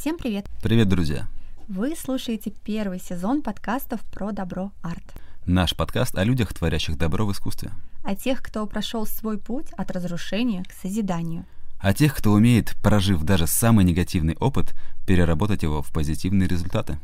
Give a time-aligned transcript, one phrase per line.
[0.00, 0.46] Всем привет!
[0.62, 1.28] Привет, друзья!
[1.68, 5.04] Вы слушаете первый сезон подкастов про добро арт.
[5.44, 7.70] Наш подкаст о людях, творящих добро в искусстве.
[8.02, 11.44] О тех, кто прошел свой путь от разрушения к созиданию.
[11.80, 14.72] О тех, кто умеет, прожив даже самый негативный опыт,
[15.06, 16.98] переработать его в позитивные результаты.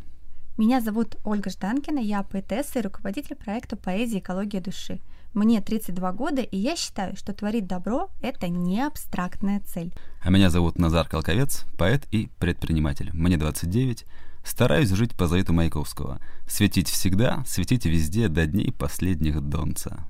[0.57, 4.21] Меня зовут Ольга Жданкина, я поэтесса и руководитель проекта «Поэзия.
[4.21, 5.01] Экология души».
[5.37, 9.93] Мне 32 года, и я считаю, что творить добро— это не абстрактная цель.
[10.23, 13.11] А меня зовут Назар Колковец, поэт и предприниматель.
[13.13, 14.07] Мне 29.
[14.43, 16.21] Стараюсь жить по завету Маяковского.
[16.49, 20.07] Светить всегда, светить везде до дней последних донца.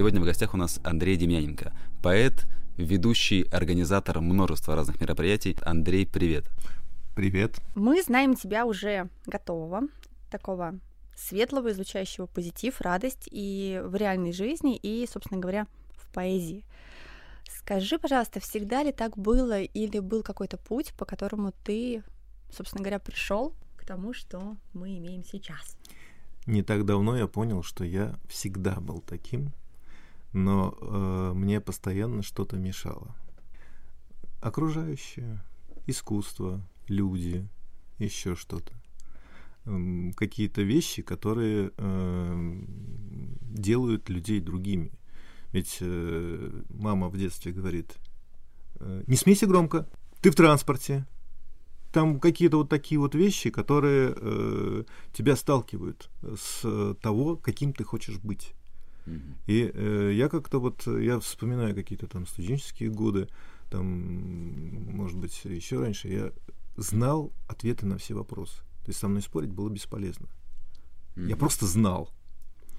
[0.00, 2.46] Сегодня в гостях у нас Андрей Демьяненко, поэт,
[2.78, 5.58] ведущий, организатор множества разных мероприятий.
[5.60, 6.46] Андрей, привет.
[7.14, 7.60] Привет.
[7.74, 9.82] Мы знаем тебя уже готового,
[10.30, 10.78] такого
[11.14, 16.64] светлого, излучающего позитив, радость и в реальной жизни, и, собственно говоря, в поэзии.
[17.50, 22.02] Скажи, пожалуйста, всегда ли так было или был какой-то путь, по которому ты,
[22.50, 25.76] собственно говоря, пришел к тому, что мы имеем сейчас?
[26.46, 29.52] Не так давно я понял, что я всегда был таким,
[30.32, 33.16] но э, мне постоянно что-то мешало.
[34.40, 35.42] Окружающее,
[35.86, 37.48] искусство, люди,
[37.98, 38.72] еще что-то.
[39.64, 42.52] Э, какие-то вещи, которые э,
[43.42, 44.92] делают людей другими.
[45.52, 47.96] Ведь э, мама в детстве говорит,
[48.76, 49.88] э, не смейся громко,
[50.20, 51.06] ты в транспорте.
[51.92, 58.18] Там какие-то вот такие вот вещи, которые э, тебя сталкивают с того, каким ты хочешь
[58.18, 58.54] быть.
[59.46, 63.28] И э, я как-то вот, я вспоминаю какие-то там студенческие годы,
[63.70, 63.86] там,
[64.94, 66.32] может быть, еще раньше, я
[66.76, 68.58] знал ответы на все вопросы.
[68.84, 70.26] То есть со мной спорить было бесполезно.
[71.14, 71.28] Mm-hmm.
[71.28, 72.10] Я просто знал.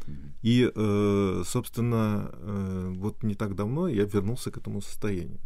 [0.06, 0.31] Mm-hmm.
[0.41, 5.40] И, э, собственно, э, вот не так давно я вернулся к этому состоянию.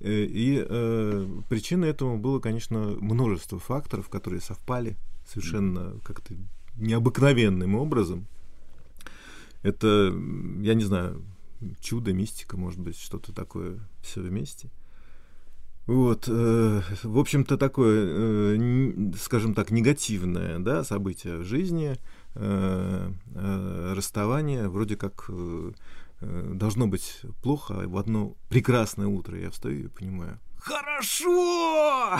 [0.00, 6.34] Э, и э, причиной этому было, конечно, множество факторов, которые совпали совершенно как-то
[6.76, 8.26] необыкновенным образом.
[9.62, 10.12] Это,
[10.60, 11.22] я не знаю,
[11.80, 14.70] чудо, мистика, может быть, что-то такое все вместе.
[15.86, 21.96] Вот, э, в общем-то, такое, э, скажем так, негативное да, событие в жизни,
[22.34, 25.72] э, э, расставание, вроде как э,
[26.20, 32.18] э должно быть плохо, а в одно прекрасное утро я встаю и понимаю, Хорошо!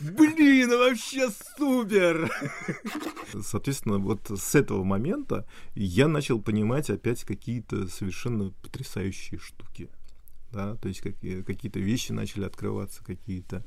[0.00, 1.28] Блин, вообще
[1.58, 2.30] супер!
[3.42, 9.88] Соответственно, вот с этого момента я начал понимать опять какие-то совершенно потрясающие штуки.
[10.52, 13.64] Да, то есть какие- какие-то вещи начали открываться, какие-то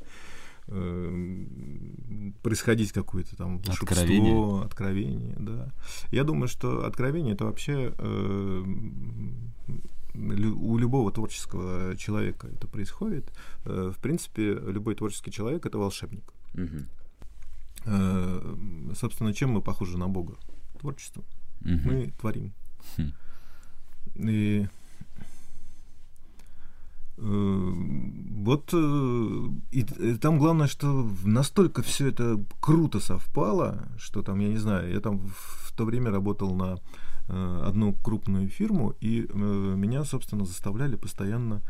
[0.68, 4.64] э, происходить какое-то там откровение.
[4.64, 5.72] откровение, да.
[6.12, 8.64] Я думаю, что откровение это вообще э,
[10.14, 13.32] у любого творческого человека это происходит.
[13.66, 16.34] Э, в принципе, любой творческий человек это волшебник.
[16.54, 16.86] Угу.
[18.96, 20.36] Собственно, чем мы похожи на Бога?
[20.80, 21.24] Творчеством.
[21.62, 21.80] Угу.
[21.86, 22.52] Мы творим.
[22.98, 23.14] Хм.
[24.16, 24.68] И
[27.18, 27.74] э,
[28.44, 28.74] вот
[29.72, 34.92] и, и там главное, что настолько все это круто совпало, что там, я не знаю,
[34.92, 36.82] я там в то время работал на Э,
[37.30, 41.62] одну крупную фирму, и э, меня, собственно, заставляли постоянно,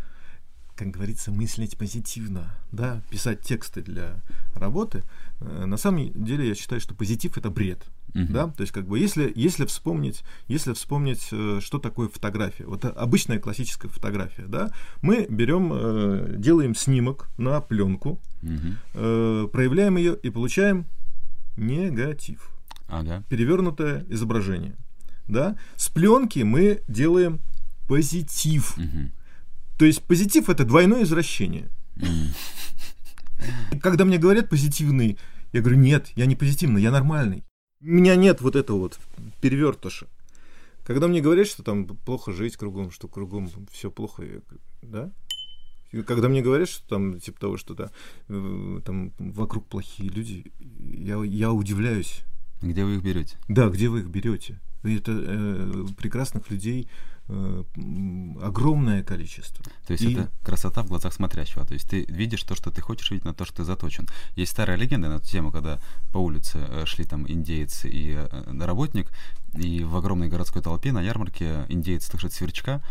[0.75, 4.21] как говорится, мыслить позитивно, да, писать тексты для
[4.55, 5.03] работы.
[5.41, 7.85] Э, на самом деле я считаю, что позитив это бред.
[8.13, 8.31] Uh-huh.
[8.31, 8.47] Да?
[8.47, 11.23] То есть, как бы, если, если вспомнить, если вспомнить,
[11.61, 14.71] что такое фотография, вот обычная классическая фотография, да,
[15.01, 19.49] мы берем, делаем снимок на пленку, uh-huh.
[19.49, 20.87] проявляем ее и получаем
[21.57, 22.49] негатив.
[22.87, 23.23] Ага.
[23.29, 24.75] Перевернутое изображение
[25.29, 27.39] да, с пленки мы делаем
[27.87, 28.77] позитив.
[28.77, 29.11] Угу.
[29.77, 31.69] То есть позитив это двойное извращение.
[31.95, 33.79] Угу.
[33.81, 35.17] Когда мне говорят позитивный,
[35.53, 37.43] я говорю, нет, я не позитивный, я нормальный.
[37.81, 38.99] У меня нет вот этого вот
[39.39, 40.07] перевертыша.
[40.83, 44.41] Когда мне говорят, что там плохо жить кругом, что кругом все плохо, я,
[44.81, 45.11] да?
[46.05, 47.91] когда мне говорят, что там, типа того, что да,
[48.27, 52.21] э, там вокруг плохие люди, я, я удивляюсь.
[52.61, 53.37] Где вы их берете?
[53.47, 54.59] Да, где вы их берете?
[54.83, 56.89] Это э, прекрасных людей
[57.27, 57.63] э,
[58.41, 59.63] огромное количество.
[59.85, 60.13] То есть и...
[60.13, 61.65] это красота в глазах смотрящего.
[61.65, 64.07] То есть ты видишь то, что ты хочешь видеть, на то, что ты заточен.
[64.35, 65.79] Есть старая легенда на эту тему, когда
[66.11, 69.11] по улице э, шли там индейцы и э, работник,
[69.53, 72.81] и в огромной городской толпе на ярмарке индейец слышит сверчка,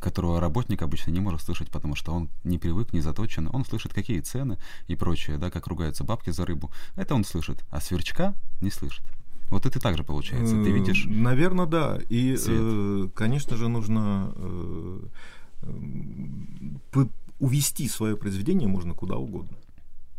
[0.00, 3.48] которого работник обычно не может слышать, потому что он не привык, не заточен.
[3.52, 6.70] Он слышит, какие цены и прочее, да, как ругаются бабки за рыбу.
[6.96, 9.04] Это он слышит, а сверчка не слышит.
[9.50, 10.54] Вот это также получается.
[10.62, 11.04] Ты видишь?
[11.06, 11.98] Наверное, да.
[12.08, 15.00] И, э, конечно же, нужно э,
[17.38, 19.56] увести свое произведение можно куда угодно.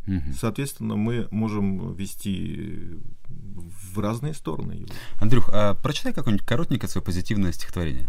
[0.07, 0.33] Угу.
[0.39, 4.87] Соответственно, мы можем вести в разные стороны его.
[5.19, 8.07] Андрюх, а прочитай какое-нибудь коротенькое свое позитивное стихотворение.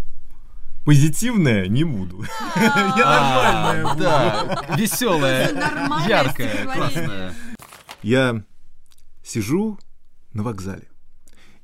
[0.84, 2.24] Позитивное не буду.
[2.56, 5.50] Я а, нормальное Да, веселое,
[6.06, 7.34] яркое, классное.
[8.02, 8.44] Я
[9.24, 9.78] сижу
[10.32, 10.88] на вокзале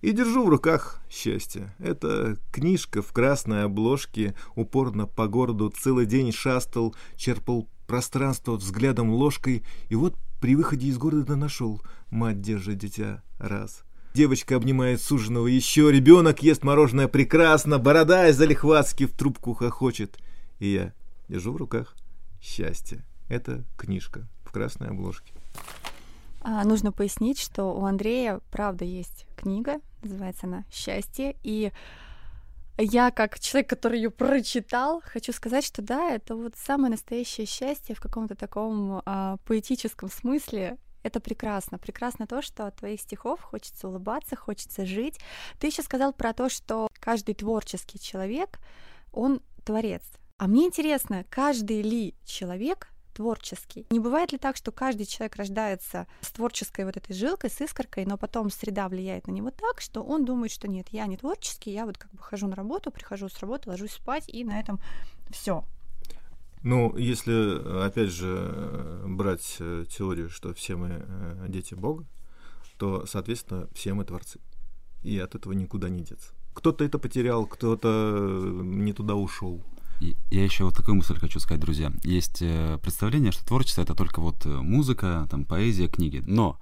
[0.04, 1.74] и держу в руках счастье.
[1.78, 9.64] Это книжка в красной обложке, упорно по городу целый день шастал, черпал пространство взглядом ложкой,
[9.88, 11.80] и вот при выходе из города нашел.
[12.10, 13.82] Мать держит дитя раз.
[14.12, 20.18] Девочка обнимает суженого еще, ребенок ест мороженое прекрасно, борода из залихватски в трубку хохочет.
[20.58, 20.92] И я
[21.30, 21.96] держу в руках
[22.42, 23.06] счастье.
[23.30, 25.32] Это книжка в красной обложке.
[26.46, 31.72] А, нужно пояснить, что у Андрея, правда, есть книга, называется она «Счастье», и
[32.76, 37.94] я, как человек, который ее прочитал, хочу сказать, что да, это вот самое настоящее счастье
[37.94, 40.76] в каком-то таком а, поэтическом смысле.
[41.02, 41.78] Это прекрасно.
[41.78, 45.18] Прекрасно то, что от твоих стихов хочется улыбаться, хочется жить.
[45.60, 48.58] Ты еще сказал про то, что каждый творческий человек,
[49.12, 50.02] он творец.
[50.38, 53.86] А мне интересно, каждый ли человек творческий.
[53.90, 58.04] Не бывает ли так, что каждый человек рождается с творческой вот этой жилкой, с искоркой,
[58.04, 61.72] но потом среда влияет на него так, что он думает, что нет, я не творческий,
[61.72, 64.80] я вот как бы хожу на работу, прихожу с работы, ложусь спать, и на этом
[65.30, 65.64] все.
[66.62, 72.06] Ну, если, опять же, брать э, теорию, что все мы э, дети Бога,
[72.78, 74.40] то, соответственно, все мы творцы.
[75.02, 76.32] И от этого никуда не деться.
[76.54, 78.30] Кто-то это потерял, кто-то
[78.62, 79.60] не туда ушел.
[80.00, 81.92] Я еще вот такую мысль хочу сказать, друзья.
[82.02, 86.22] Есть э, представление, что творчество это только вот э, музыка, там, поэзия, книги.
[86.26, 86.58] Но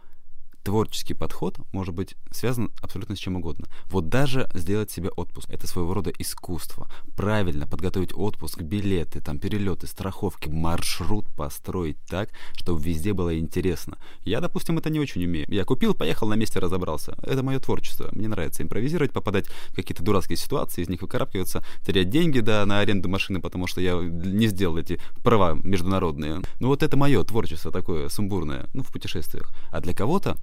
[0.62, 3.66] творческий подход может быть связан абсолютно с чем угодно.
[3.86, 5.48] Вот даже сделать себе отпуск.
[5.50, 6.88] Это своего рода искусство.
[7.16, 13.98] Правильно подготовить отпуск, билеты, там, перелеты, страховки, маршрут построить так, чтобы везде было интересно.
[14.24, 15.46] Я, допустим, это не очень умею.
[15.48, 17.16] Я купил, поехал, на месте разобрался.
[17.22, 18.08] Это мое творчество.
[18.12, 22.80] Мне нравится импровизировать, попадать в какие-то дурацкие ситуации, из них выкарабкиваться, терять деньги, да, на
[22.80, 26.42] аренду машины, потому что я не сделал эти права международные.
[26.60, 29.52] Ну вот это мое творчество такое сумбурное, ну, в путешествиях.
[29.70, 30.36] А для кого-то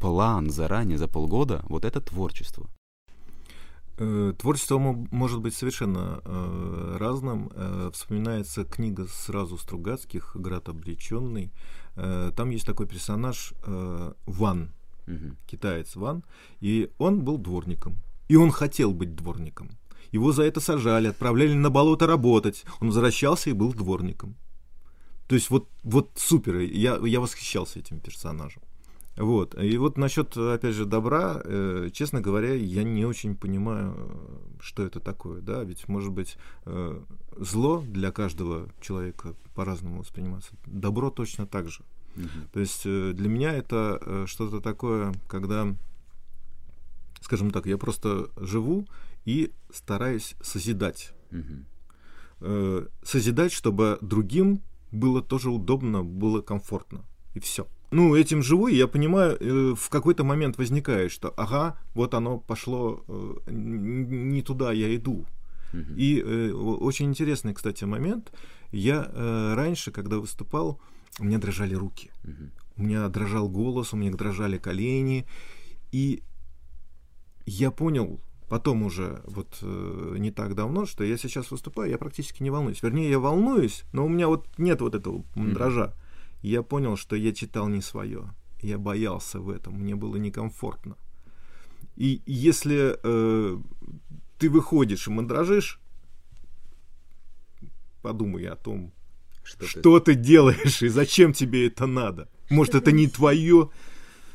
[0.00, 2.68] план заранее, за полгода, вот это творчество.
[3.98, 7.50] Э, творчество может быть совершенно э, разным.
[7.54, 11.50] Э, вспоминается книга сразу Стругацких «Град обреченный».
[11.96, 14.72] Э, там есть такой персонаж э, Ван,
[15.06, 15.36] угу.
[15.46, 16.24] китаец Ван,
[16.60, 17.96] и он был дворником.
[18.28, 19.70] И он хотел быть дворником.
[20.12, 22.64] Его за это сажали, отправляли на болото работать.
[22.80, 24.36] Он возвращался и был дворником.
[25.26, 26.58] То есть вот, вот супер.
[26.58, 28.62] Я, я восхищался этим персонажем.
[29.16, 29.54] Вот.
[29.60, 33.96] И вот насчет, опять же, добра, э, честно говоря, я не очень понимаю,
[34.60, 36.36] что это такое, да, ведь, может быть,
[36.66, 37.00] э,
[37.38, 41.82] зло для каждого человека по-разному восприниматься, добро точно так же.
[42.16, 42.28] Угу.
[42.52, 45.74] То есть э, для меня это э, что-то такое, когда,
[47.22, 48.86] скажем так, я просто живу
[49.24, 51.14] и стараюсь созидать.
[51.32, 51.64] Угу.
[52.40, 54.60] Э, созидать, чтобы другим
[54.92, 57.02] было тоже удобно, было комфортно.
[57.34, 61.78] И все ну, этим живу, и я понимаю, э, в какой-то момент возникает, что ага,
[61.94, 65.24] вот оно пошло э, не туда, я иду.
[65.72, 65.96] Uh-huh.
[65.96, 68.32] И э, очень интересный, кстати, момент.
[68.72, 70.80] Я э, раньше, когда выступал,
[71.20, 72.10] у меня дрожали руки.
[72.24, 72.50] Uh-huh.
[72.76, 75.26] У меня дрожал голос, у меня дрожали колени.
[75.92, 76.22] И
[77.46, 82.42] я понял потом уже, вот э, не так давно, что я сейчас выступаю, я практически
[82.42, 82.82] не волнуюсь.
[82.82, 85.94] Вернее, я волнуюсь, но у меня вот нет вот этого дрожа.
[86.42, 88.34] Я понял, что я читал не свое.
[88.60, 90.96] Я боялся в этом, мне было некомфортно.
[91.96, 93.58] И если э,
[94.38, 95.80] ты выходишь и мандражишь,
[98.02, 98.92] подумай о том,
[99.42, 100.14] что, что ты...
[100.14, 102.28] ты делаешь и зачем тебе это надо.
[102.50, 103.70] Может, это не твое.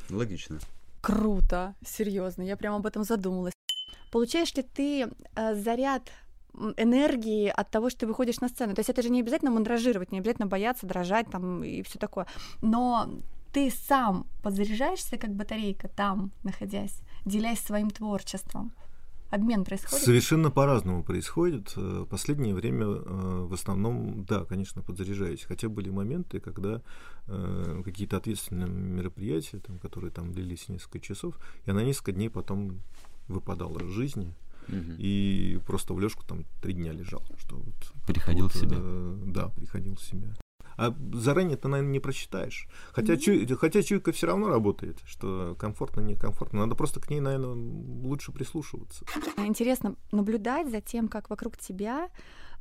[0.09, 0.59] Логично.
[1.01, 3.53] Круто, серьезно, я прямо об этом задумалась.
[4.11, 6.11] Получаешь ли ты э, заряд
[6.77, 8.73] энергии от того, что ты выходишь на сцену.
[8.75, 12.27] То есть это же не обязательно мандражировать, не обязательно бояться, дрожать там и все такое.
[12.61, 13.09] Но
[13.51, 18.71] ты сам подзаряжаешься как батарейка там, находясь, делясь своим творчеством.
[19.29, 20.03] Обмен происходит?
[20.03, 21.71] Совершенно по-разному происходит.
[21.77, 25.43] Э, последнее время э, в основном, да, конечно, подзаряжаюсь.
[25.43, 26.81] Хотя были моменты, когда
[27.27, 32.81] э, какие-то ответственные мероприятия, там, которые там длились несколько часов, я на несколько дней потом
[33.29, 34.35] выпадал из жизни
[34.67, 34.95] Угу.
[34.97, 37.23] И просто в лёжку там три дня лежал.
[37.37, 38.77] Что вот, приходил вот, в себя.
[38.79, 40.33] Э, да, приходил в себя.
[40.77, 42.67] А заранее ты, наверное, не прочитаешь.
[42.91, 43.19] Хотя, mm-hmm.
[43.19, 46.61] чуй, хотя чуйка все равно работает, что комфортно, некомфортно.
[46.61, 49.05] Надо просто к ней, наверное, лучше прислушиваться.
[49.37, 52.09] Интересно наблюдать за тем, как вокруг тебя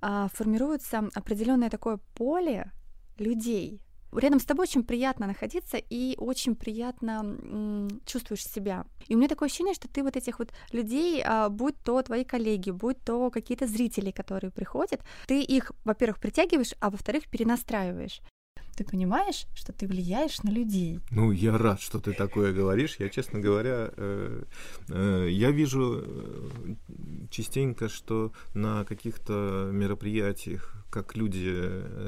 [0.00, 2.72] а, формируется определенное такое поле
[3.18, 3.80] людей,
[4.12, 8.84] Рядом с тобой очень приятно находиться и очень приятно чувствуешь себя.
[9.06, 12.24] И у меня такое ощущение, что ты вот этих вот людей, а, будь то твои
[12.24, 18.20] коллеги, будь то какие-то зрители, которые приходят, ты их, во-первых, притягиваешь, а во-вторых, перенастраиваешь.
[18.76, 21.00] Ты понимаешь, что ты влияешь на людей?
[21.10, 22.96] Ну, я рад, что ты такое говоришь.
[22.98, 24.44] Я, честно говоря, э,
[24.88, 26.48] э, я вижу э,
[27.30, 31.48] частенько, что на каких-то мероприятиях, как люди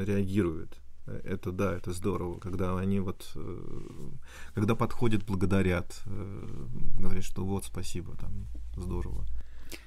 [0.04, 4.10] реагируют это да, это здорово, когда они вот, э,
[4.54, 6.66] когда подходят, благодарят, э,
[6.98, 9.26] говорят, что вот, спасибо, там, здорово.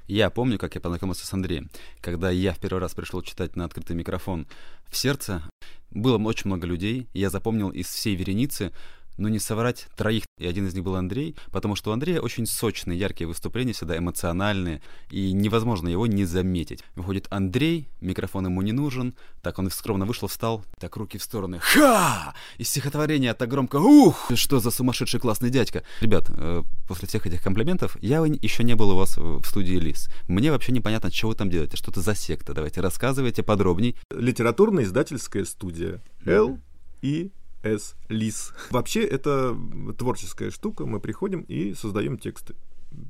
[0.07, 1.69] Я помню, как я познакомился с Андреем.
[2.01, 4.47] Когда я в первый раз пришел читать на открытый микрофон
[4.87, 5.43] в сердце,
[5.91, 8.71] было очень много людей, я запомнил из всей вереницы
[9.17, 12.45] ну не соврать, троих, и один из них был Андрей, потому что у Андрея очень
[12.45, 16.83] сочные, яркие выступления, всегда эмоциональные, и невозможно его не заметить.
[16.95, 21.59] Выходит Андрей, микрофон ему не нужен, так он скромно вышел, встал, так руки в стороны,
[21.59, 22.33] ха!
[22.57, 24.31] И стихотворение так громко, ух!
[24.35, 25.83] Что за сумасшедший классный дядька.
[26.01, 30.09] Ребят, э, после всех этих комплиментов, я еще не был у вас в студии Лис.
[30.27, 33.95] Мне вообще непонятно, что вы там делаете, что это за секта, давайте рассказывайте подробней.
[34.11, 36.59] Литературно-издательская студия Л
[37.01, 37.31] и
[37.65, 37.95] с.
[38.09, 38.53] Лис.
[38.69, 39.57] Вообще, это
[39.97, 40.85] творческая штука.
[40.85, 42.55] Мы приходим и создаем тексты.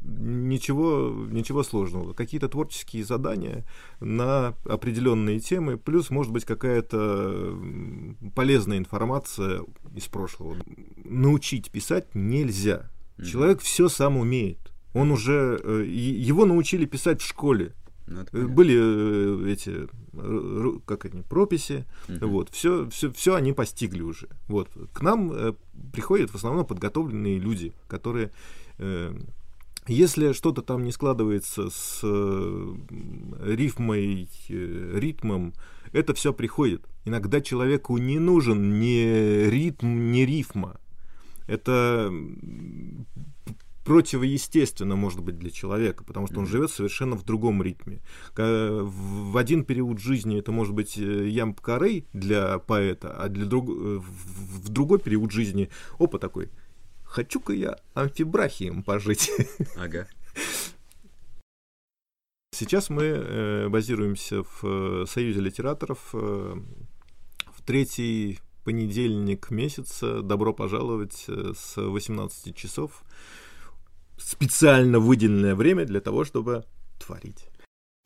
[0.04, 2.14] Ничего, ничего сложного.
[2.14, 3.66] Какие-то творческие задания
[4.00, 7.60] на определенные темы, плюс, может быть, какая-то
[8.34, 9.62] полезная информация
[9.96, 10.58] из прошлого.
[11.04, 12.90] Научить писать нельзя.
[13.24, 14.72] Человек все сам умеет.
[14.94, 17.74] Он уже э, его научили писать в школе.
[18.08, 19.88] Ну, э, Были э, эти,
[20.86, 22.28] как они, прописи, угу.
[22.28, 24.30] вот, все, все, все они постигли уже.
[24.48, 25.54] Вот, к нам э,
[25.92, 28.32] приходят в основном подготовленные люди, которые,
[28.78, 29.14] э,
[29.88, 32.76] если что-то там не складывается с э,
[33.44, 35.54] рифмой, э, ритмом,
[35.92, 36.88] это все приходит.
[37.06, 40.80] Иногда человеку не нужен ни ритм, ни рифма.
[41.48, 42.12] Это
[43.86, 48.02] противоестественно может быть для человека, потому что он живет совершенно в другом ритме.
[48.36, 53.70] В один период жизни это может быть э, ям корей для поэта, а для друг...
[53.70, 56.50] Э, в другой период жизни опа такой,
[57.04, 59.32] хочу-ка я амфибрахием пожить.
[59.78, 60.08] Ага.
[62.52, 70.24] Сейчас мы э, базируемся в Союзе литераторов в третий понедельник месяца.
[70.24, 73.04] Добро пожаловать с 18 часов
[74.18, 76.66] специально выделенное время для того, чтобы
[77.00, 77.48] творить.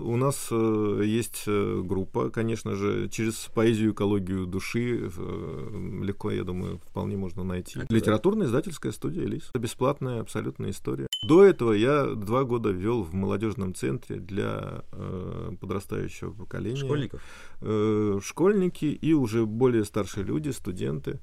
[0.01, 6.43] У нас э, есть э, группа, конечно же, через поэзию, экологию души э, легко, я
[6.43, 7.81] думаю, вполне можно найти.
[7.89, 9.49] Литературная издательская студия Элис.
[9.49, 11.07] Это бесплатная абсолютная история.
[11.23, 16.77] До этого я два года вел в молодежном центре для э, подрастающего поколения.
[16.77, 17.21] Школьников?
[17.61, 21.19] Э, школьники и уже более старшие люди, студенты.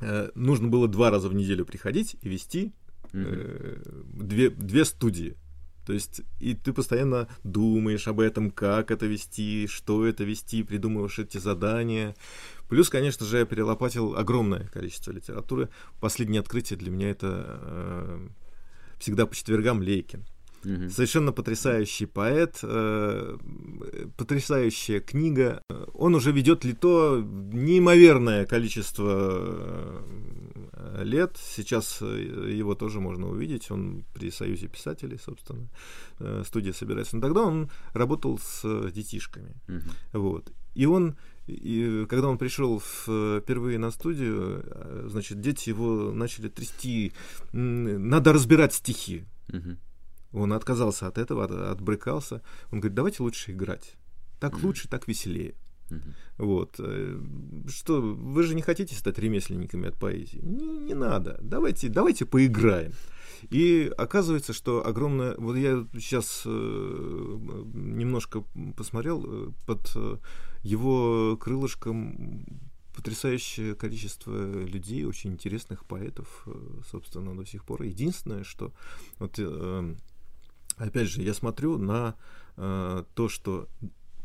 [0.00, 2.72] Э, нужно было два раза в неделю приходить и вести
[3.12, 4.22] mm-hmm.
[4.24, 5.36] две, две студии.
[5.86, 11.18] То есть, и ты постоянно думаешь об этом, как это вести, что это вести, придумываешь
[11.18, 12.14] эти задания.
[12.68, 15.68] Плюс, конечно же, я перелопатил огромное количество литературы.
[16.00, 18.28] Последнее открытие для меня это э,
[18.98, 20.24] всегда по четвергам Лейкин.
[20.64, 20.90] Угу.
[20.90, 23.36] Совершенно потрясающий поэт, э,
[24.16, 25.62] потрясающая книга.
[25.92, 27.20] Он уже ведет ли то
[27.52, 30.02] неимоверное количество
[30.72, 31.36] э, лет.
[31.40, 33.70] Сейчас э, его тоже можно увидеть.
[33.70, 35.68] Он при Союзе писателей, собственно,
[36.20, 37.16] э, студия собирается.
[37.16, 39.54] Но тогда он работал с детишками.
[39.68, 40.20] Угу.
[40.22, 40.52] Вот.
[40.74, 41.16] И он
[41.48, 44.64] и когда он пришел впервые на студию,
[45.08, 47.12] значит, дети его начали трясти.
[47.52, 49.24] Надо разбирать стихи.
[49.48, 49.76] Угу.
[50.32, 52.42] Он отказался от этого, от, отбрыкался.
[52.70, 53.94] Он говорит, давайте лучше играть.
[54.40, 54.66] Так mm-hmm.
[54.66, 55.54] лучше, так веселее.
[55.90, 56.14] Mm-hmm.
[56.38, 56.76] Вот.
[56.78, 57.20] Э,
[57.68, 60.40] что, вы же не хотите стать ремесленниками от поэзии?
[60.42, 61.38] Не, не надо.
[61.42, 62.92] Давайте, давайте поиграем.
[63.50, 65.34] И оказывается, что огромное...
[65.36, 66.48] Вот я сейчас э,
[67.74, 68.44] немножко
[68.76, 70.16] посмотрел, э, под э,
[70.62, 72.46] его крылышком
[72.94, 76.46] потрясающее количество людей, очень интересных поэтов,
[76.90, 77.82] собственно, до сих пор.
[77.82, 78.72] Единственное, что
[79.18, 79.94] вот э,
[80.82, 82.16] опять же, я смотрю на
[82.56, 83.68] э, то, что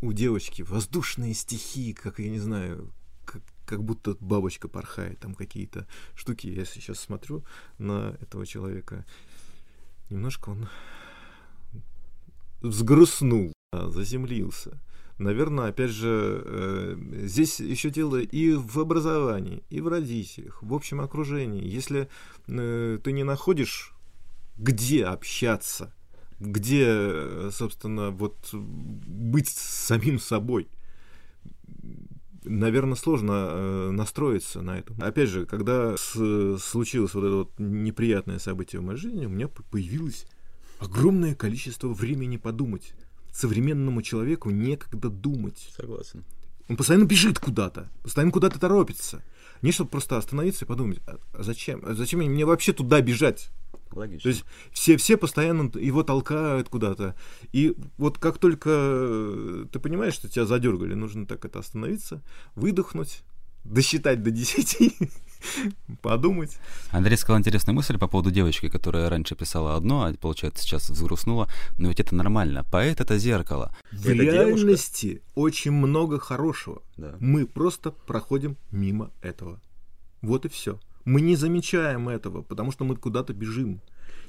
[0.01, 2.91] у девочки воздушные стихи, как я не знаю,
[3.25, 6.47] как, как будто бабочка порхает, там какие-то штуки.
[6.47, 7.43] Я сейчас смотрю
[7.77, 9.05] на этого человека,
[10.09, 10.67] немножко он
[12.61, 14.79] взгрустнул, заземлился.
[15.19, 21.01] Наверное, опять же, э, здесь еще дело и в образовании, и в родителях, в общем
[21.01, 21.67] окружении.
[21.67, 22.07] Если
[22.47, 23.93] э, ты не находишь,
[24.57, 25.93] где общаться,
[26.39, 30.67] где, собственно, вот быть самим собой,
[32.43, 34.93] наверное, сложно э, настроиться на это.
[34.99, 40.25] Опять же, когда случилось вот это вот неприятное событие в моей жизни, у меня появилось
[40.79, 42.93] огромное количество времени подумать.
[43.31, 45.69] Современному человеку некогда думать.
[45.75, 46.23] Согласен.
[46.69, 49.23] Он постоянно бежит куда-то, постоянно куда-то торопится.
[49.61, 51.81] Не чтобы просто остановиться и подумать, а, а зачем?
[51.85, 53.49] А зачем мне вообще туда бежать?
[53.91, 54.23] Логично.
[54.23, 57.15] То есть все, все постоянно его толкают куда-то.
[57.51, 62.21] И вот как только э, ты понимаешь, что тебя задергали, нужно так это остановиться,
[62.55, 63.23] выдохнуть,
[63.63, 64.93] досчитать до 10,
[66.01, 66.57] подумать.
[66.91, 71.49] Андрей сказал интересную мысль по поводу девочки, которая раньше писала одно, а получается сейчас взгрустнула.
[71.77, 72.63] Но ведь это нормально.
[72.71, 73.75] Поэт— это зеркало.
[73.91, 75.31] В это реальности девушка...
[75.35, 76.81] очень много хорошего.
[76.97, 77.15] Да.
[77.19, 79.61] Мы просто проходим мимо этого.
[80.21, 80.79] Вот и все.
[81.07, 83.79] Мы не замечаем этого, потому что мы куда-то бежим.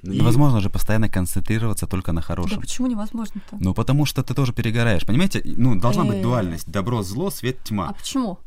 [0.02, 0.11] И...
[0.11, 2.58] Невозможно же постоянно концентрироваться только на хорошем.
[2.58, 3.56] Да почему невозможно-то?
[3.58, 5.04] Ну, потому что ты тоже перегораешь.
[5.04, 5.42] Понимаете?
[5.44, 6.70] Ну, должна быть дуальность.
[6.70, 7.88] Добро, зло, свет, тьма.
[7.88, 8.38] А почему?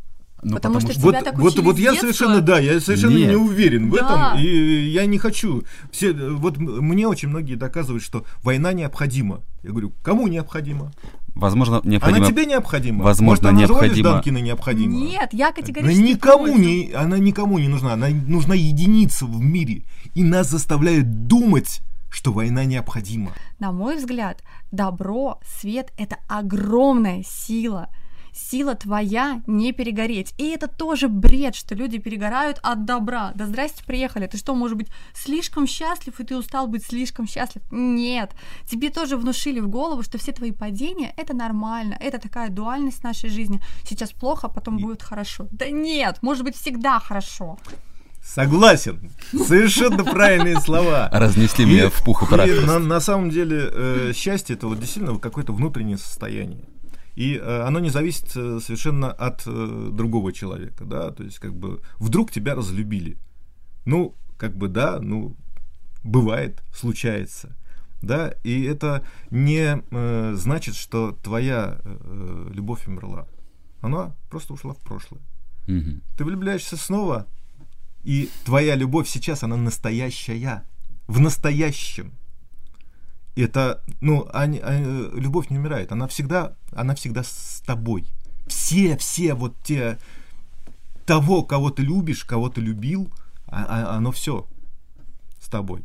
[0.43, 3.15] Ну, потому, потому что, что тебя вот, так вот, вот я совершенно, да, я совершенно
[3.15, 3.29] Нет.
[3.29, 4.33] не уверен в да.
[4.33, 5.63] этом, и я не хочу.
[5.91, 9.41] Все, вот мне очень многие доказывают, что война необходима.
[9.61, 10.93] Я говорю, кому необходима?
[11.35, 12.25] Возможно, необходимо...
[12.25, 13.03] Она тебе необходима?
[13.03, 14.09] Возможно, Может, она необходимо...
[14.11, 14.93] Данкина необходима?
[14.93, 17.93] Нет, я категорически она никому не, Она никому не нужна.
[17.93, 19.83] Она нужна единица в мире.
[20.13, 23.31] И нас заставляют думать, что война необходима.
[23.59, 27.89] На мой взгляд, добро, свет— это огромная сила—
[28.33, 30.33] сила твоя не перегореть.
[30.37, 33.31] И это тоже бред, что люди перегорают от добра.
[33.35, 34.27] Да здрасте, приехали.
[34.27, 37.61] Ты что, может быть, слишком счастлив, и ты устал быть слишком счастлив?
[37.71, 38.31] Нет.
[38.69, 43.29] Тебе тоже внушили в голову, что все твои падения— это нормально, это такая дуальность нашей
[43.29, 43.61] жизни.
[43.83, 45.47] Сейчас плохо, а потом будет хорошо.
[45.51, 47.57] Да нет, может быть, всегда хорошо.
[48.23, 49.11] Согласен.
[49.31, 51.09] Совершенно правильные слова.
[51.11, 52.47] Разнесли меня в пух и прах.
[52.65, 56.65] На, на самом деле, э, счастье это вот действительно какое-то внутреннее состояние.
[57.15, 61.53] И э, оно не зависит э, совершенно от э, другого человека, да, то есть как
[61.53, 63.17] бы вдруг тебя разлюбили.
[63.85, 65.35] Ну, как бы да, ну,
[66.03, 67.55] бывает, случается,
[68.01, 73.27] да, и это не э, значит, что твоя э, любовь умерла.
[73.81, 75.21] Она просто ушла в прошлое.
[75.67, 76.01] Угу.
[76.17, 77.27] Ты влюбляешься снова,
[78.03, 80.63] и твоя любовь сейчас, она настоящая,
[81.07, 82.13] в настоящем
[83.35, 88.05] это, ну, они, они, любовь не умирает, она всегда, она всегда с тобой.
[88.47, 89.97] Все, все вот те,
[91.05, 93.11] того, кого ты любишь, кого ты любил,
[93.47, 94.47] а, а, оно все
[95.41, 95.83] с тобой.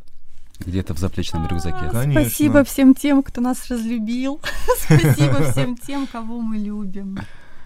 [0.59, 1.89] Где-то в заплечном рюкзаке.
[1.91, 2.21] Конечно.
[2.21, 4.41] Спасибо всем тем, кто нас разлюбил.
[4.79, 7.19] Спасибо всем тем, кого мы любим.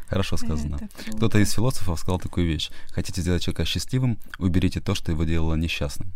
[0.08, 0.78] Хорошо сказано.
[1.16, 2.70] Кто-то из философов сказал такую вещь.
[2.92, 6.12] Хотите сделать человека счастливым, уберите то, что его делало несчастным.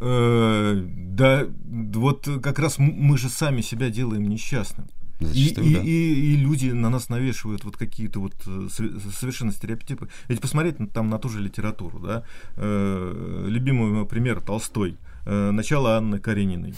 [0.00, 4.88] Э, да, вот как раз мы же сами себя делаем несчастным.
[5.20, 5.80] Зачастую, и, да.
[5.82, 10.08] и, и, и люди на нас навешивают вот какие-то вот э, совершенно стереотипы.
[10.28, 12.24] Ведь посмотреть там на ту же литературу, да,
[12.56, 16.74] э, любимый пример Толстой, э, начало Анны Карениной.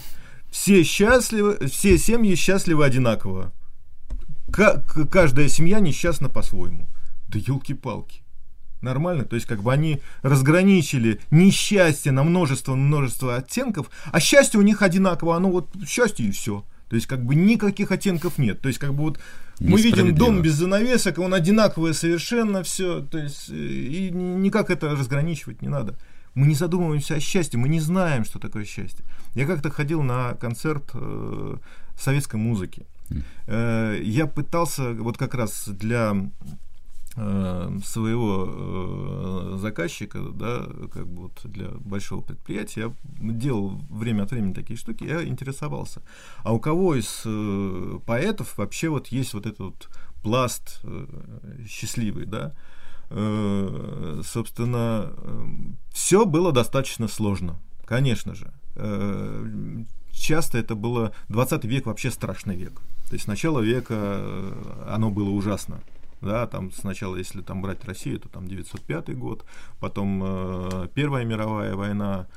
[0.51, 3.53] Все счастливы, все семьи счастливы одинаково.
[4.51, 6.89] К- каждая семья несчастна по-своему.
[7.29, 8.22] Да елки-палки
[8.83, 9.25] нормально.
[9.25, 15.35] То есть, как бы они разграничили несчастье на множество-множество оттенков, а счастье у них одинаково,
[15.35, 16.63] оно вот счастье и все.
[16.89, 18.61] То есть, как бы никаких оттенков нет.
[18.61, 19.19] То есть, как бы вот
[19.59, 23.01] мы видим дом без занавесок, он одинаковый совершенно все.
[23.01, 25.95] То есть, э, и никак это разграничивать не надо.
[26.35, 29.05] Мы не задумываемся о счастье, мы не знаем, что такое счастье.
[29.35, 31.55] Я как-то ходил на концерт э,
[31.99, 32.85] советской музыки.
[33.47, 36.15] Э, я пытался вот как раз для
[37.15, 42.93] своего э, заказчика, да, как бы вот для большого предприятия, я
[43.31, 46.01] делал время от времени такие штуки, я интересовался.
[46.43, 49.89] А у кого из э, поэтов вообще вот есть вот этот вот
[50.23, 50.81] пласт
[51.67, 52.53] счастливый, да?
[54.23, 55.11] Собственно,
[55.91, 58.51] все было достаточно сложно, конечно же.
[60.11, 62.81] Часто это было 20 век вообще страшный век.
[63.09, 64.23] То есть начало века
[64.87, 65.81] оно было ужасно
[66.23, 69.45] да, там сначала, если там брать Россию, то там 905 год,
[69.79, 72.27] потом э, Первая мировая война,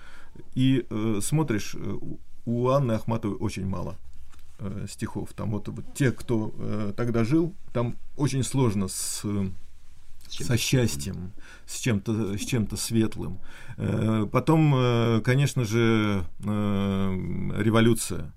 [0.54, 1.98] и э, смотришь, э,
[2.44, 3.96] у Анны Ахматовой очень мало
[4.58, 9.24] э, стихов, там вот, вот те, кто э, тогда жил, там очень сложно с
[10.28, 11.32] со счастьем,
[11.66, 13.38] с чем-то с чем-то светлым.
[13.76, 18.32] Э, потом, э, конечно же, революция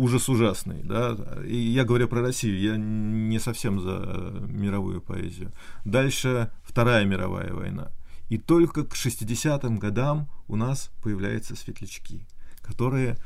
[0.00, 1.14] ужас ужасный, да,
[1.46, 5.52] и я говорю про Россию, я не совсем за мировую поэзию.
[5.84, 7.92] Дальше Вторая мировая война.
[8.30, 12.26] И только к 60-м годам у нас появляются светлячки,
[12.62, 13.18] которые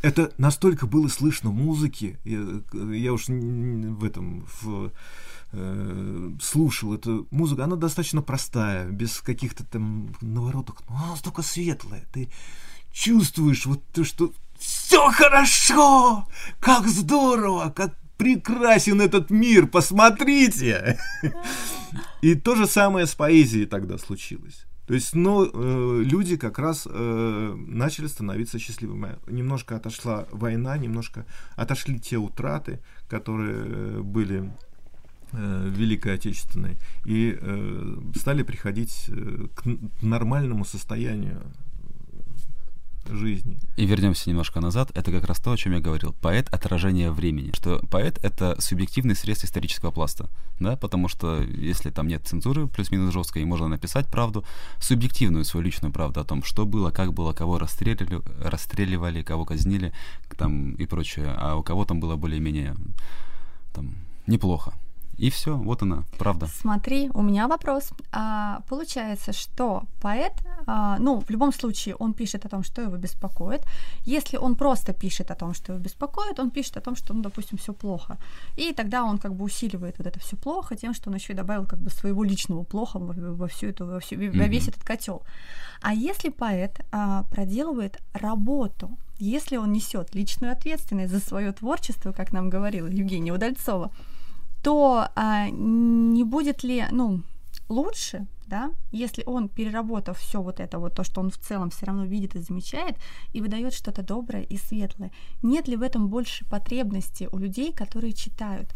[0.00, 2.62] это настолько было слышно музыки, я,
[2.94, 4.92] я уж в этом в,
[5.52, 12.06] э, слушал эту музыку, она достаточно простая, без каких-то там наворотов, но она настолько светлая,
[12.12, 12.30] ты
[12.92, 16.26] чувствуешь вот то, что все хорошо,
[16.60, 20.98] как здорово, как прекрасен этот мир, посмотрите.
[22.22, 24.66] И то же самое с поэзией тогда случилось.
[24.86, 29.16] То есть, ну, э, люди как раз э, начали становиться счастливыми.
[29.26, 31.24] Немножко отошла война, немножко
[31.56, 34.52] отошли те утраты, которые э, были
[35.32, 39.64] э, Великой Отечественной, и э, стали приходить э, к
[40.02, 41.40] нормальному состоянию
[43.08, 43.58] жизни.
[43.76, 44.90] И вернемся немножко назад.
[44.94, 46.14] Это как раз то, о чем я говорил.
[46.20, 47.52] Поэт— отражение времени.
[47.54, 50.28] Что поэт— это субъективный средств исторического пласта.
[50.60, 50.76] Да?
[50.76, 54.44] Потому что если там нет цензуры, плюс-минус жесткой, и можно написать правду,
[54.80, 59.92] субъективную свою личную правду о том, что было, как было, кого расстреливали, расстреливали кого казнили
[60.36, 61.34] там, и прочее.
[61.36, 62.74] А у кого там было более-менее
[63.72, 63.94] там,
[64.26, 64.74] неплохо.
[65.18, 66.46] И все, вот она, правда.
[66.46, 67.90] Смотри, у меня вопрос.
[68.12, 70.32] А, получается, что поэт,
[70.66, 73.62] а, ну, в любом случае, он пишет о том, что его беспокоит.
[74.04, 77.22] Если он просто пишет о том, что его беспокоит, он пишет о том, что, ну,
[77.22, 78.18] допустим, все плохо.
[78.56, 81.36] И тогда он как бы усиливает вот это все плохо тем, что он еще и
[81.36, 84.82] добавил как бы своего личного плохо во, во всю эту, во, всю, во весь этот
[84.84, 85.22] котел.
[85.80, 92.32] А если поэт а, проделывает работу, если он несет личную ответственность за свое творчество, как
[92.32, 93.90] нам говорила Евгения Удальцова,
[94.64, 97.20] то а, не будет ли, ну,
[97.68, 101.84] лучше, да, если он, переработав все вот это, вот то, что он в целом все
[101.86, 102.96] равно видит и замечает,
[103.34, 105.10] и выдает что-то доброе и светлое,
[105.42, 108.74] нет ли в этом больше потребности у людей, которые читают?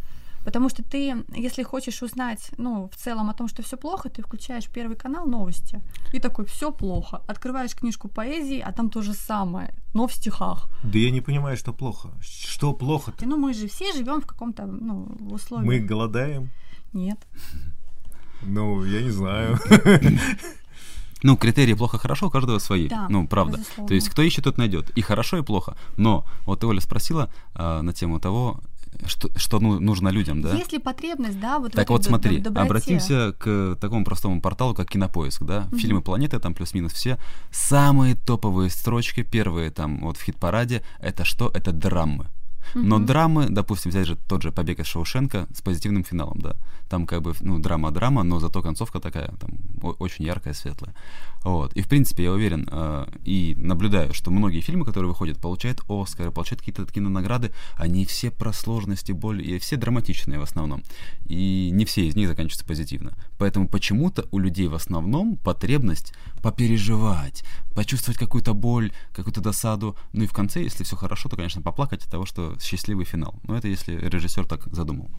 [0.48, 4.22] Потому что ты, если хочешь узнать, ну, в целом о том, что все плохо, ты
[4.22, 5.82] включаешь первый канал новости
[6.14, 7.20] и такой, все плохо.
[7.28, 10.70] Открываешь книжку поэзии, а там то же самое, но в стихах.
[10.82, 12.08] Да я не понимаю, что плохо.
[12.22, 13.26] Что плохо-то?
[13.26, 15.66] Ну, мы же все живем в каком-то, ну, условии.
[15.66, 16.48] Мы голодаем?
[16.94, 17.18] Нет.
[18.40, 19.58] Ну, я не знаю.
[21.24, 22.88] Ну, критерии плохо-хорошо у каждого свои.
[22.88, 23.58] Да, ну, правда.
[23.58, 23.88] безусловно.
[23.88, 24.90] То есть, кто ищет, тот найдет.
[24.90, 25.76] И хорошо, и плохо.
[25.96, 28.60] Но вот ты, Оля, спросила э, на тему того,
[29.06, 30.54] что, что ну, нужно людям, да?
[30.54, 32.66] Есть ли потребность, да, вот Так вот смотри, доброте?
[32.66, 35.66] обратимся к такому простому порталу, как Кинопоиск, да?
[35.70, 35.78] Мгм.
[35.78, 37.18] Фильмы планеты, там плюс-минус все.
[37.50, 41.50] Самые топовые строчки, первые там вот в хит-параде, это что?
[41.54, 42.26] Это драмы.
[42.74, 46.56] Но драмы, допустим, взять же тот же «Побег из Шоушенка» с позитивным финалом, да.
[46.88, 49.50] Там как бы, ну, драма-драма, но зато концовка такая, там,
[49.98, 50.94] очень яркая, светлая.
[51.44, 51.72] Вот.
[51.74, 56.30] И, в принципе, я уверен э, и наблюдаю, что многие фильмы, которые выходят, получают Оскары,
[56.30, 60.82] получают какие-то кинонаграды, они все про сложности, боль, и все драматичные в основном.
[61.26, 63.12] И не все из них заканчиваются позитивно.
[63.38, 69.96] Поэтому почему-то у людей в основном потребность попереживать, почувствовать какую-то боль, какую-то досаду.
[70.12, 73.40] Ну и в конце, если все хорошо, то, конечно, поплакать от того, что счастливый финал.
[73.44, 75.10] Но это если режиссер так задумал.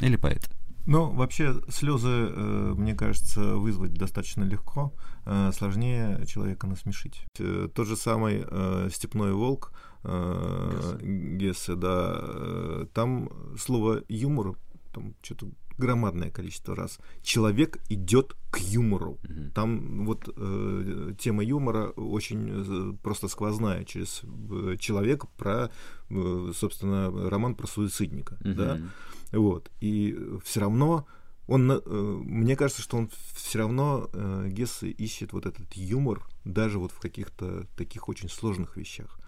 [0.00, 0.48] Или поэт.
[0.86, 4.92] Ну, вообще, слезы, э, мне кажется, вызвать достаточно легко.
[5.24, 7.24] Э, сложнее человека насмешить.
[7.38, 8.44] Э, Тот же самый
[8.90, 14.54] «Степной волк» Гессе, да, там слово «юмор»
[14.92, 16.98] там что-то громадное количество раз.
[17.22, 19.18] Человек идет к юмору.
[19.22, 19.50] Мгм.
[19.50, 25.70] Там вот э, тема юмора очень э, просто сквозная через э, человека про,
[26.10, 28.76] э, собственно, роман про суицидника, да.
[28.76, 28.90] Мгм.
[29.32, 29.70] Вот.
[29.80, 31.06] И все равно
[31.46, 36.78] он, э, мне кажется, что он все равно э, Гессе ищет вот этот юмор даже
[36.78, 39.18] вот в каких-то таких очень сложных вещах.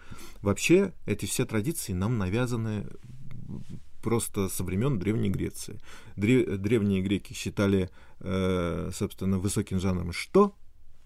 [0.40, 2.86] Вообще эти все традиции нам навязаны
[4.06, 5.80] просто со времен Древней Греции.
[6.16, 7.90] Дре- древние греки считали,
[8.20, 10.54] э, собственно, высоким жанром что?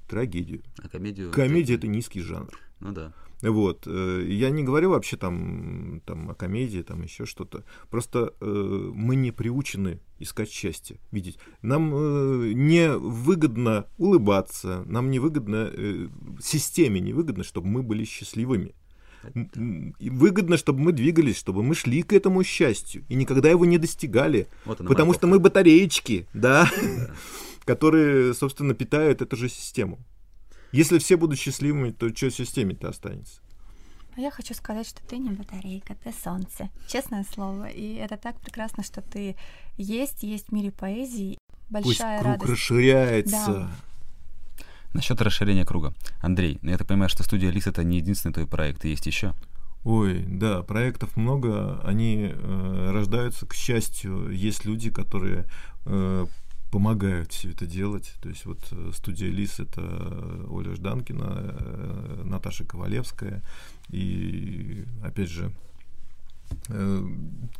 [0.06, 0.60] Трагедию.
[0.84, 1.30] А комедию...
[1.30, 2.50] Комедия это низкий жанр.
[2.80, 3.12] Ну да.
[3.40, 3.86] Вот.
[3.86, 7.64] э, Я не говорю вообще там, там о комедии, там еще что-то.
[7.88, 11.38] Просто э, мы не приучены искать счастье, видеть.
[11.62, 16.08] Нам э, не выгодно улыбаться, нам не выгодно, э,
[16.42, 18.74] системе не выгодно, чтобы мы были счастливыми.
[19.34, 24.46] Выгодно, чтобы мы двигались, чтобы мы шли к этому счастью и никогда его не достигали.
[24.64, 26.70] Вот она Потому что мы батареечки, да,
[27.64, 29.98] которые, собственно, питают эту же систему.
[30.72, 33.40] Если все будут счастливыми, то что системе-то останется?
[34.16, 36.68] А я хочу сказать, что ты не батарейка, ты солнце.
[36.88, 37.68] Честное слово.
[37.68, 39.36] И это так прекрасно, что ты
[39.76, 41.38] есть, есть в мире поэзии.
[41.70, 42.50] Пусть Большая круг радость.
[42.50, 43.46] расширяется.
[43.46, 43.70] Да.
[44.92, 45.94] Насчет расширения круга.
[46.20, 49.34] Андрей, ну, я так понимаю, что студия Лис это не единственный твой проект, есть еще.
[49.84, 55.46] Ой, да, проектов много, они э, рождаются, к счастью, есть люди, которые
[55.86, 56.26] э,
[56.70, 58.12] помогают все это делать.
[58.20, 59.80] То есть вот э, студия Лис это
[60.50, 63.42] Оля Жданкина, э, Наташа Ковалевская
[63.88, 65.69] и опять же Э,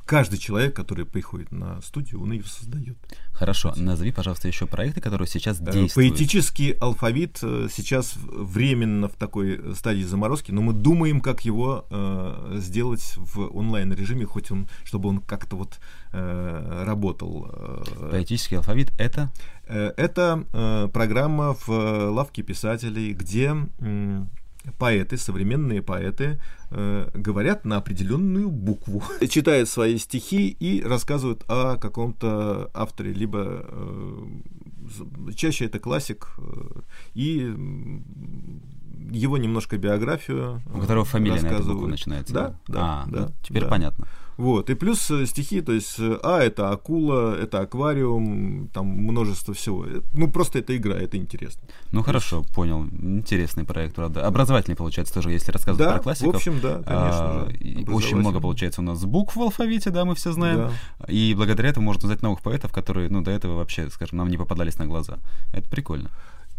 [0.04, 2.96] каждый человек, который приходит на студию, он ее создает.
[3.32, 5.94] Хорошо, назови, пожалуйста, еще проекты, которые сейчас э, действуют.
[5.94, 12.58] Поэтический алфавит э, сейчас временно в такой стадии заморозки, но мы думаем, как его э,
[12.58, 15.78] сделать в онлайн режиме, хоть он, чтобы он как-то вот
[16.12, 17.48] э, работал.
[18.10, 19.30] Поэтический алфавит это?
[19.66, 21.68] Это э, программа в
[22.10, 24.24] лавке писателей, где э,
[24.78, 32.70] поэты, современные поэты, э, говорят на определенную букву, читают свои стихи и рассказывают о каком-то
[32.74, 34.26] авторе, либо э,
[35.34, 36.80] чаще это классик, э,
[37.14, 37.54] и
[39.10, 40.62] его немножко биографию.
[40.72, 42.34] У которого фамилия на эту начинается.
[42.34, 42.80] Да, да.
[42.80, 43.68] А, да, ну, теперь да.
[43.68, 44.06] понятно.
[44.40, 49.52] Вот, и плюс э, стихи, то есть, э, а, это акула, это аквариум, там множество
[49.52, 49.84] всего.
[49.84, 51.60] Э, ну, просто это игра, это интересно.
[51.92, 52.86] Ну, хорошо, понял.
[52.86, 54.26] Интересный проект, правда.
[54.26, 56.32] Образовательный, получается, тоже, если рассказывать да, про классиков.
[56.32, 57.92] в общем, да, конечно а, же.
[57.92, 60.70] Очень много, получается, у нас букв в алфавите, да, мы все знаем.
[61.00, 61.06] Да.
[61.06, 64.38] И благодаря этому можно узнать новых поэтов, которые, ну, до этого вообще, скажем, нам не
[64.38, 65.18] попадались на глаза.
[65.52, 66.10] Это прикольно.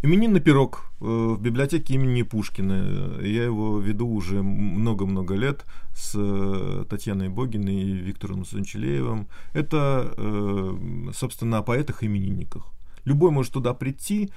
[0.04, 3.20] Именинный пирог э, в библиотеке имени Пушкина.
[3.22, 9.28] Я его веду уже много-много лет с э, Татьяной Богиной и Виктором Санчелеевым.
[9.54, 10.78] Это, э,
[11.14, 12.66] собственно, о поэтах-именинниках.
[13.06, 14.32] Любой может туда прийти,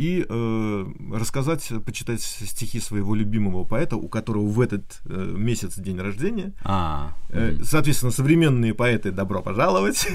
[0.00, 5.98] и э, рассказать, почитать стихи своего любимого поэта, у которого в этот э, месяц день
[5.98, 6.54] рождения.
[6.64, 10.08] А, э, соответственно, современные поэты добро пожаловать.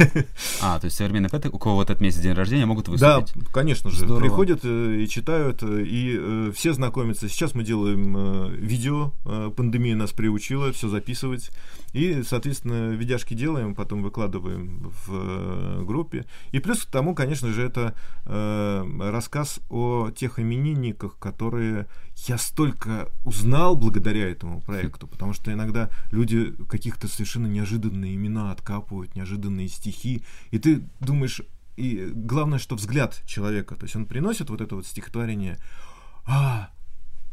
[0.62, 3.34] А, то есть современные поэты, у кого в этот месяц день рождения, могут выступить?
[3.36, 3.98] Да, конечно же.
[3.98, 4.22] Здорово.
[4.22, 7.30] Приходят э, и читают, э, и э, все знакомятся.
[7.30, 11.52] Сейчас мы делаем э, видео, э, пандемия нас приучила все записывать.
[11.96, 16.26] И, соответственно, видяшки делаем, потом выкладываем в э, группе.
[16.52, 21.88] И плюс к тому, конечно же, это э, рассказ о тех именинниках, которые
[22.28, 29.16] я столько узнал благодаря этому проекту, потому что иногда люди каких-то совершенно неожиданные имена откапывают,
[29.16, 31.44] неожиданные стихи, и ты думаешь,
[31.78, 35.60] и главное, что взгляд человека, то есть он приносит вот это вот стихотворение,
[36.26, 36.72] а,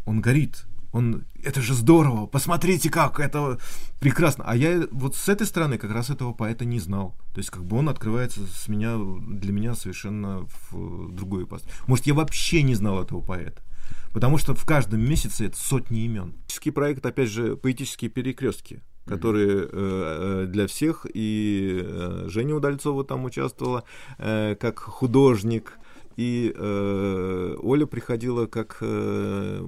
[0.04, 3.58] он горит, он, это же здорово, посмотрите как, это
[3.98, 4.44] прекрасно.
[4.46, 7.14] А я вот с этой стороны как раз этого поэта не знал.
[7.34, 11.72] То есть как бы он открывается с меня, для меня совершенно в другой ипостась.
[11.86, 13.62] Может, я вообще не знал этого поэта.
[14.12, 16.32] Потому что в каждом месяце это сотни имен.
[16.32, 23.24] Поэтический проект, опять же, поэтические перекрестки которые э, для всех, и э, Женя Удальцова там
[23.24, 23.82] участвовала
[24.18, 25.78] э, как художник,
[26.16, 29.66] и э, Оля приходила как э,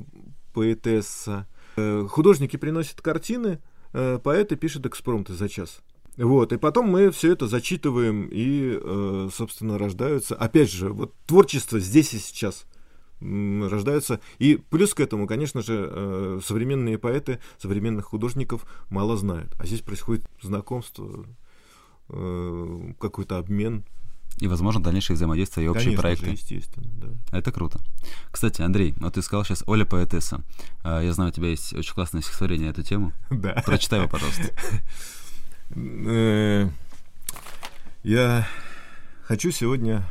[0.55, 1.47] поэтесса.
[1.77, 3.61] Э, художники приносят картины,
[3.93, 5.81] э, поэты пишут экспромты за час.
[6.17, 10.37] Вот, и потом мы все это зачитываем, и, э, собственно, рождаются.
[10.37, 12.67] Опять же, вот творчество здесь и сейчас
[13.21, 14.21] рождаются.
[14.39, 19.55] И плюс к этому, конечно же, современные поэты, современных художников мало знают.
[19.59, 21.25] А здесь происходит знакомство,
[22.07, 23.85] какой-то обмен.
[24.39, 26.27] И, возможно, дальнейшее взаимодействие и общие Конечно проекты.
[26.27, 27.39] Же, естественно, да.
[27.39, 27.81] Это круто.
[28.31, 30.43] Кстати, Андрей, вот ты сказал сейчас Оля поэтесса.
[30.83, 33.13] А, Я знаю, у тебя есть очень классное стихотворение на эту тему.
[33.31, 33.63] Да.
[33.65, 34.45] Прочитай его, пожалуйста.
[35.77, 36.69] Э,
[38.03, 38.47] Я
[39.23, 40.07] хочу сегодня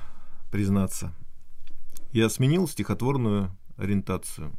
[0.51, 1.13] признаться.
[2.11, 4.51] Я сменил стихотворную ориентацию.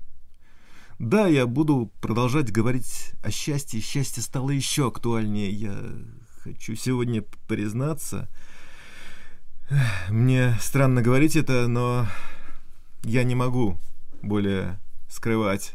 [0.99, 3.81] Да, я буду продолжать говорить о счастье.
[3.81, 5.51] Счастье стало еще актуальнее.
[5.51, 5.77] Я
[6.43, 8.31] хочу сегодня признаться.
[10.11, 12.07] Мне странно говорить это, но
[13.03, 13.79] я не могу
[14.23, 15.75] более скрывать.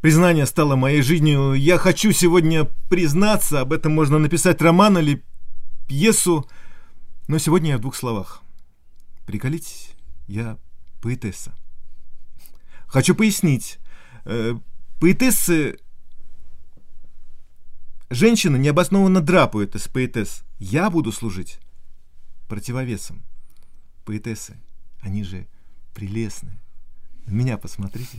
[0.00, 1.54] Признание стало моей жизнью.
[1.54, 5.22] Я хочу сегодня признаться, об этом можно написать роман или
[5.88, 6.48] пьесу,
[7.28, 8.42] но сегодня я в двух словах.
[9.26, 9.90] Приколитесь,
[10.26, 10.56] я
[11.02, 11.52] поэтесса.
[12.86, 13.78] Хочу пояснить.
[14.24, 14.54] Э,
[15.00, 15.78] поэтессы...
[18.08, 20.42] Женщины необоснованно драпают из поэтесс.
[20.58, 21.60] Я буду служить
[22.50, 23.22] противовесом.
[24.04, 24.56] Поэтессы,
[25.00, 25.46] они же
[25.94, 26.58] прелестны.
[27.26, 28.18] На меня посмотрите.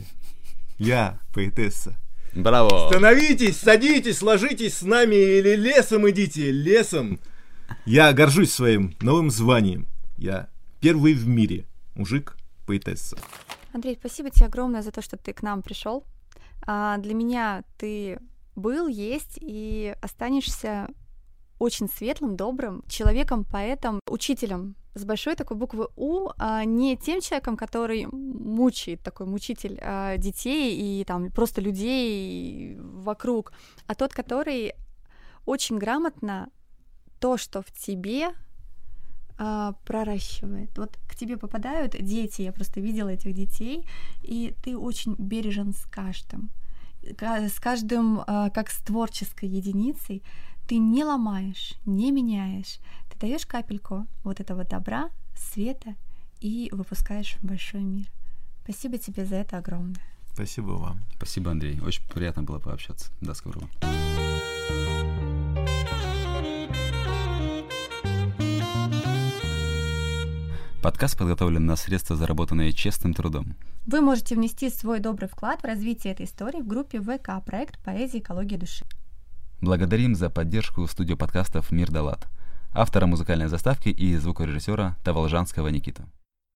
[0.78, 1.96] Я поэтесса.
[2.34, 2.88] Браво!
[2.88, 7.20] Становитесь, садитесь, ложитесь с нами или лесом идите, лесом.
[7.84, 9.86] Я горжусь своим новым званием.
[10.16, 10.48] Я
[10.80, 13.18] первый в мире мужик поэтесса.
[13.74, 16.04] Андрей, спасибо тебе огромное за то, что ты к нам пришел.
[16.66, 18.18] А, для меня ты
[18.56, 20.88] был, есть и останешься
[21.62, 27.56] очень светлым, добрым человеком, поэтом, учителем с большой такой буквы У, а не тем человеком,
[27.56, 33.52] который мучает, такой мучитель а, детей и там просто людей вокруг,
[33.86, 34.74] а тот, который
[35.46, 36.50] очень грамотно
[37.20, 38.30] то, что в тебе
[39.38, 40.76] а, проращивает.
[40.76, 43.86] Вот к тебе попадают дети, я просто видела этих детей,
[44.22, 46.50] и ты очень бережен с каждым.
[47.02, 50.22] С каждым, а, как с творческой единицей,
[50.66, 52.78] ты не ломаешь, не меняешь.
[53.10, 55.94] Ты даешь капельку вот этого добра, света
[56.40, 58.06] и выпускаешь в большой мир.
[58.64, 60.00] Спасибо тебе за это огромное.
[60.32, 61.02] Спасибо вам.
[61.16, 61.80] Спасибо, Андрей.
[61.80, 63.10] Очень приятно было пообщаться.
[63.20, 63.68] До скорого.
[70.82, 73.54] Подкаст подготовлен на средства, заработанные честным трудом.
[73.86, 78.18] Вы можете внести свой добрый вклад в развитие этой истории в группе ВК «Проект Поэзия
[78.18, 78.84] экология души».
[79.62, 82.26] Благодарим за поддержку студию подкастов «Мир Далат»,
[82.72, 86.02] автора музыкальной заставки и звукорежиссера Таволжанского Никиту.